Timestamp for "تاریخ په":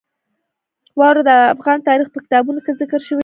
1.89-2.19